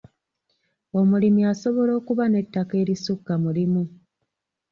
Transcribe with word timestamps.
Omulimi 0.99 1.41
asobola 1.51 1.91
okuba 1.99 2.23
n'ettaka 2.27 2.73
erisukka 2.81 3.33
mu 3.43 3.49
limu. 3.57 3.83